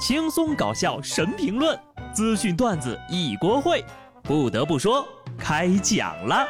[0.00, 1.78] 轻松搞笑神评论，
[2.14, 3.84] 资讯段子一锅烩。
[4.22, 5.06] 不得不说，
[5.38, 6.48] 开讲了。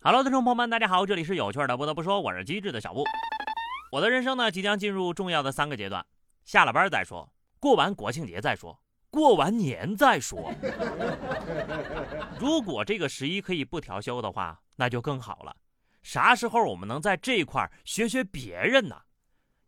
[0.00, 1.76] Hello，听众朋友们，大家好，这里是有趣的。
[1.76, 3.02] 不得不说，我是机智的小布。
[3.90, 6.06] 我的人生呢，即将进入重要的三个阶段：
[6.44, 7.28] 下了班再说，
[7.58, 8.78] 过完国庆节再说，
[9.10, 10.52] 过完年再说。
[12.38, 15.56] 如果这个十一可以不调休的话，那就更好了。
[16.04, 18.94] 啥时候我们能在这块学学别人呢？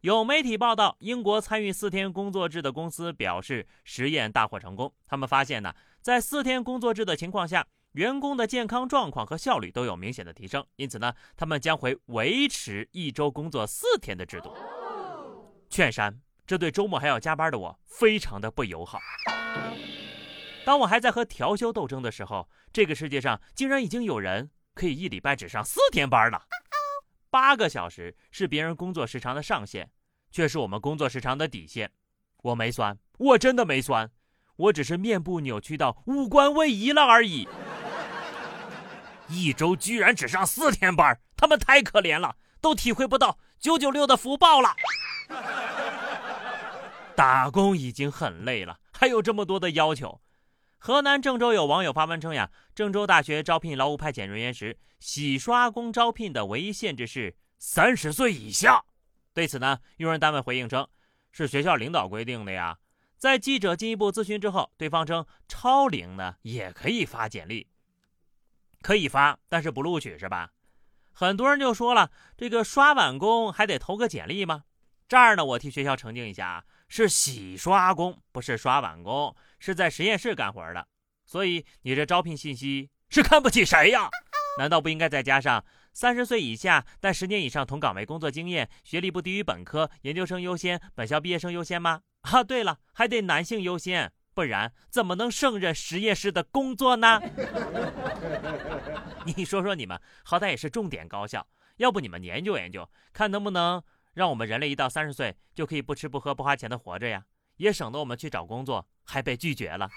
[0.02, 4.94] 有媒体报道，英国参与四天工作制的公司表示，实验大获成功。
[5.08, 10.64] 他们发现呢，在四天工作制的情况下，员工的健康状况和效率都有明显的提升。
[10.76, 14.54] 因此呢，他们将会维持一周工作四天的制度。
[15.68, 16.14] 券商，
[16.46, 19.00] 这对周末还要加班的我非常的不友好。
[20.64, 26.42] 当我还在和调休斗争的时候，这个世界上竟然已经有人可以一礼拜只上四天班了。
[27.30, 29.90] 八个小时是别人工作时长的上限，
[30.30, 31.92] 却是我们工作时长的底线。
[32.42, 34.10] 我没酸，我真的没酸，
[34.56, 37.48] 我只是面部扭曲到五官位移了而已。
[39.28, 44.74] 一周居然只上四天班，他们太可怜了，都体会不到九九六的福报了。
[47.14, 50.20] 打工已经很累了，还有这么多的要求。
[50.78, 58.84] 河南郑州有网友发文称呀，郑州大学招聘劳务派遣人员时，洗刷工招聘的唯一限制是三十岁以下。
[59.34, 60.86] 对此呢，用人单位回应称，
[61.32, 62.78] 是学校领导规定的呀。
[63.16, 67.66] 在记者进一步咨询之后，对方称超龄呢也可以发简历，
[68.80, 70.52] 可以发，但是不录取是吧？
[71.12, 74.62] 很多人就说了，这个刷碗工还得投个简历吗？
[75.08, 80.86] 这儿呢，我替学校澄清一下啊，是洗刷工，不是刷碗工，是在实验室干活的。
[81.26, 84.08] 所以你这招聘信息是看不起谁呀？
[84.58, 92.00] 难道不应该再加上三十岁以下但十年以上同岗位工作经验，学历不低于本科、研究生优先，本校毕业生优先吗？
[92.22, 97.20] 啊，对了，还得男性优先，不然怎么能胜任实验室的工作呢？
[99.36, 103.82] 你说说你们，好歹也是重点高校，要不你们研究研究，看能不能。
[104.14, 107.24] 让我们人类一到三十岁就可以不吃不喝不花钱的活着呀，
[107.56, 109.88] 也省得我们去找工作还被拒绝了。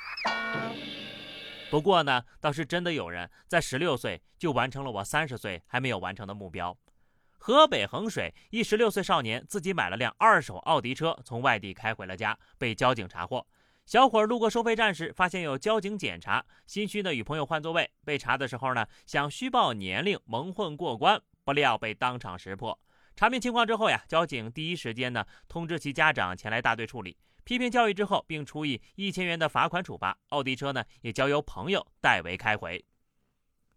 [1.69, 6.77] 不过呢，倒是真的有人在十六岁就完成了我三十岁还没有完成的目标。
[7.37, 13.47] 河北衡水一十六岁少年自己买了辆二手奥迪车，从外地开回了家，被交警查获。
[13.85, 17.89] 小伙路过收费站时，发现有交警检查，心虚呢与朋友换座位。
[18.05, 22.79] 被查的时候呢，想虚报年龄蒙混过关，不料被当场识破。
[23.15, 30.17] 查明情况之后呀，交警第一时间呢通知其家长前来大队处理，批评教育之后，并处以一千元的罚款处罚。
[30.29, 32.83] 奥迪车呢也交由朋友代为开回。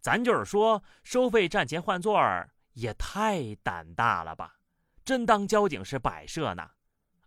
[0.00, 4.56] 咱就是说，收费站前换座儿也太胆大了吧？
[5.04, 6.70] 真当交警是摆设呢？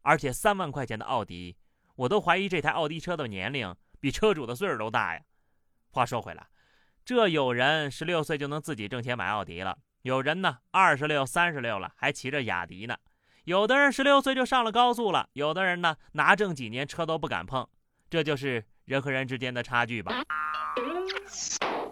[0.02, 1.58] 而且三万块钱的奥迪，
[1.96, 5.22] 我都怀疑这台奥迪车的年龄比车主的岁数都大呀。
[5.90, 6.48] 话说回来，
[7.04, 9.78] 这有人十六岁就能自己挣钱买奥迪了。
[10.04, 12.96] 有人呢，二十六、三十六了，还骑着雅迪呢；
[13.44, 17.68] 有的人十六岁就上了高速了；有的人呢，拿证几年车都不敢碰。
[18.10, 20.24] 这就是人和人之间的差距吧。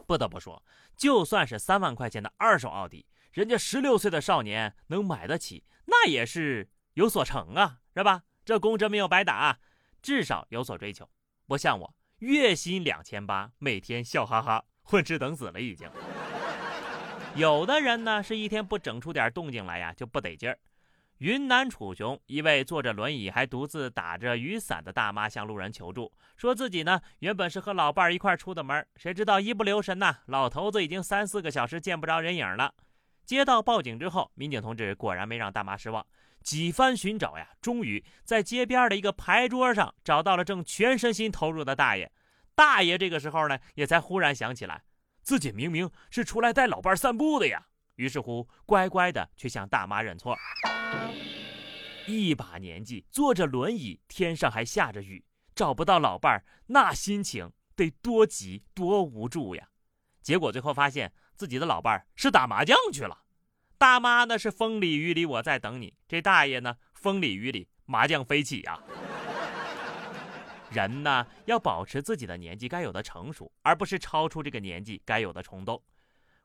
[0.08, 0.64] 不得不说，
[0.96, 8.24] 就算是三万块钱的二手奥迪，人家十六岁的少年能买得起，那也是有所成啊，是吧？
[8.46, 9.58] 这工真没有白打，
[10.02, 11.10] 至少有所追求。
[11.48, 15.90] 不像我，月薪两千八，每天笑哈哈，混吃等死了已经。
[17.36, 20.58] 有的人呢，是一天不整出点动静来呀，就不得劲儿。
[21.18, 32.74] 云南楚雄一位坐着轮椅还独自打着雨伞的大妈向路人求助，说自己呢原本是和老伴儿一块出的门，谁知道一不留神呐，老头子已经三四个小时见不着人影了。
[33.26, 36.06] 接到报警之后，民警同志果然没让大妈失望，
[36.42, 42.10] 几番寻找呀，终于在街边的一个牌桌上找到了正全身心投入的大爷。
[42.56, 44.84] 大爷这个时候呢，也才忽然想起来。
[45.26, 47.66] 自己明明是出来带老伴散步的呀，
[47.96, 50.38] 于是乎乖乖的去向大妈认错。
[52.06, 55.26] 一把年纪坐着轮椅，天上还下着雨，
[55.56, 59.68] 找不到老伴儿，那心情得多急多无助呀！
[60.22, 63.24] 结果最后发现自己的老伴儿是打麻将去了。
[63.80, 68.80] 大妈呢是风里雨里我在等你，这大爷呢风里雨里麻将飞起呀。
[70.76, 75.82] 人呢，要保持自己的年纪该有的成熟，而不是超出这个年纪该有的冲动。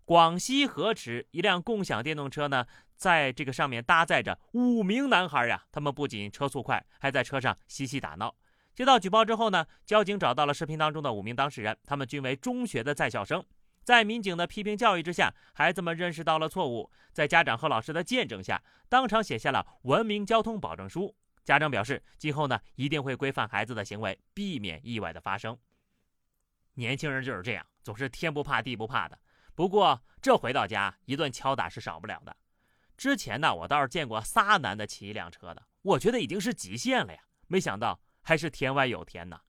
[0.04, 8.34] 广西河池一辆共享电动车呢，在这个上面搭载着五名男孩呀，他们不仅车速快，还在车上嬉戏打闹。
[8.72, 13.44] 接到举报之后呢，交警找到了视频当中的五名当事人，他们均为中学的在校生。
[13.82, 21.14] 在民警的批评教育之下，孩子们认识到了错误，在家长和老师的见证下，当场写下了文明交通保证书。
[21.44, 25.56] 家长表示，今后呢一定会规范孩子的行为，避免意外的发生。
[26.74, 29.18] 年轻人就是这样，总是天不怕地不怕的。
[29.54, 32.34] 不过这回到家，一顿敲打是少不了的。
[32.96, 37.20] 之前呢，我倒是见过仨男的骑一辆车的，我觉得已经是极限了呀。
[37.48, 39.40] 没想到还是天外有天呐！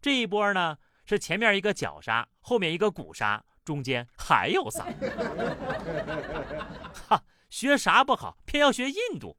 [0.00, 4.84] 这一波呢，是前面一个脚刹，后面一个鼓刹，中间还有仨。
[7.08, 9.36] 哈，学啥不好，偏要学印度。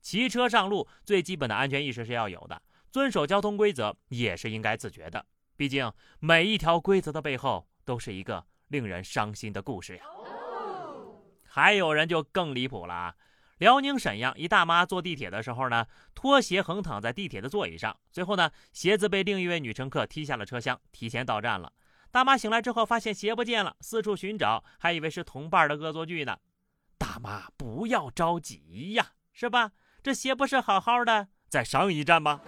[0.00, 5.24] 骑车上路，最基本的安全意识是要有的，遵守交通规则也是应该自觉的。
[5.56, 10.04] 毕竟每一条规则的背后，都是一个令人伤心的故事呀。
[11.44, 13.14] 还有人就更离谱了啊！
[13.58, 15.84] 辽宁沈阳一大妈坐地铁的时候呢，
[16.14, 21.72] 拖鞋横躺在地铁的座椅上，最后呢，鞋子被另一位女乘客踢下了车厢，提前到站了。
[22.12, 26.38] 大妈醒来之后发现鞋不见了，四处寻找，还以为是同伴的恶作剧呢。
[26.96, 29.72] 大妈不要着急呀，是吧？
[30.08, 32.40] 这鞋不是好好的，再上一站吗？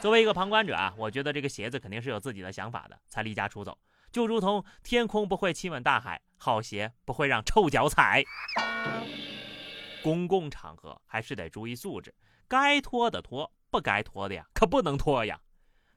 [0.00, 3.76] 作为一个旁观者啊，我觉得这个鞋子肯定是有自己的想法的，才离家出走。
[4.10, 8.24] 就如同天空不会亲吻大海，好鞋不会让臭脚踩。
[10.02, 12.14] 公共场合还是得注意素质，
[12.48, 15.38] 该脱的脱，不该脱的呀，可不能脱呀。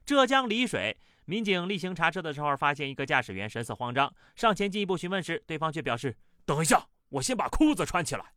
[0.04, 8.32] 浙江丽水民警例行查车的时候，发现一个驾驶员神色慌张，上前进一步询问时，对方却表示：“等一下，我先把裤子穿起来。”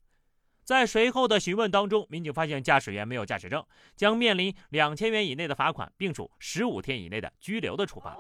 [0.68, 3.66] 在随后的询问当中，民警发现驾驶员没有驾驶证，
[3.96, 8.18] 将面临两千元以内的罚款，并处十五天以内的拘留的处罚。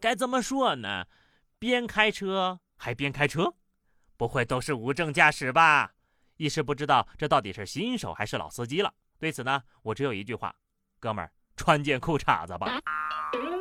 [0.00, 1.04] 该怎么说呢？
[1.58, 3.52] 边开车还边开车，
[4.16, 5.92] 不会都是无证驾驶吧？
[6.38, 8.94] 一时不知道这到底是新手还是老司机了。
[9.18, 10.54] 对此呢，我只有一句话：
[10.98, 12.80] 哥们儿，穿件裤衩子吧。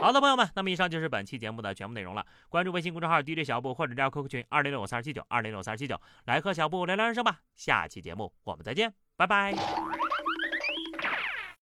[0.00, 2.24] 好的，朋友们，那么以上就是本期节目的全部内容了。
[2.48, 7.40] 关注微信公众号 DJ 小布，或者加 QQ 群二零六五三二七九二零六五三二七九，来和小布聊聊人生吧。
[7.56, 9.97] 下期节目我们再见，拜拜。